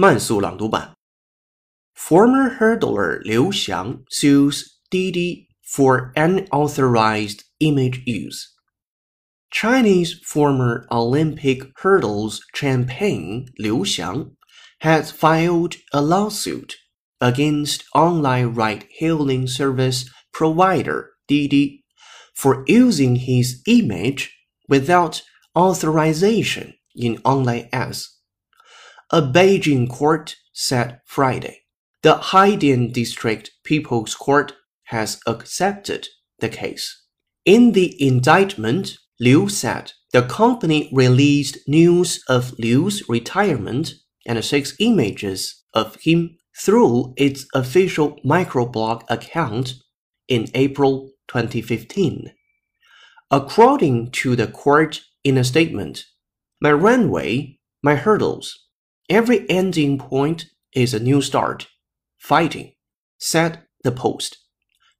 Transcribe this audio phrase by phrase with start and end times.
[0.00, 0.92] 慢速朗读版。
[1.94, 8.52] Former hurdler Liu Xiang sues Didi for unauthorized image use.
[9.50, 14.36] Chinese former Olympic hurdles champion Liu Xiang
[14.80, 16.74] has filed a lawsuit
[17.20, 21.84] against online ride-hailing service provider Didi
[22.34, 24.30] for using his image
[24.68, 25.22] without
[25.56, 28.12] authorization in online ads.
[29.13, 31.63] A Beijing court said Friday.
[32.01, 34.53] The Haidian District People's Court
[34.85, 36.07] has accepted
[36.39, 37.03] the case.
[37.43, 43.95] In the indictment, Liu said the company released news of Liu's retirement
[44.25, 49.73] and six images of him through its official microblog account
[50.29, 52.31] in April 2015.
[53.29, 56.05] According to the court in a statement,
[56.61, 58.67] my runway, my hurdles,
[59.11, 61.67] every ending point is a new start.
[62.17, 62.73] Fighting,
[63.19, 64.37] said the post,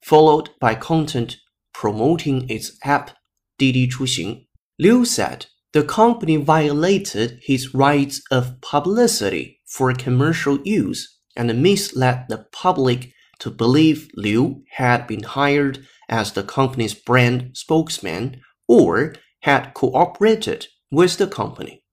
[0.04, 1.38] followed by content
[1.74, 3.12] promoting its app
[3.58, 4.46] Didi Chuxing.
[4.78, 12.46] Liu said the company violated his rights of publicity for commercial use and misled the
[12.52, 20.68] public to believe Liu had been hired as the company's brand spokesman or had cooperated
[20.92, 21.84] with the company.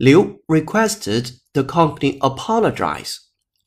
[0.00, 3.18] Liu requested the company apologize,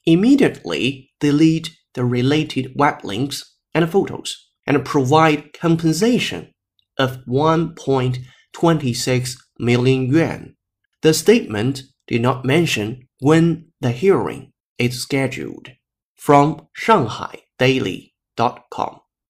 [0.05, 6.51] immediately delete the related web links and photos, and provide compensation
[6.97, 10.55] of 1.26 million yuan.
[11.01, 15.71] The statement did not mention when the hearing is scheduled.
[16.15, 18.99] From ShanghaiDaily.com.